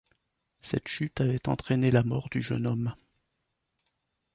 Cette 0.61 0.87
chute 0.87 1.21
avait 1.21 1.47
entrainé 1.47 1.91
la 1.91 2.01
mort 2.03 2.27
du 2.31 2.41
jeune 2.41 2.65
homme. 2.65 2.95